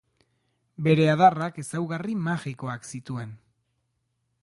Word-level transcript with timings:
Bere 0.87 1.05
adarrak 1.11 1.61
ezaugarri 1.65 2.17
magikoak 2.31 2.91
zituen. 2.93 3.37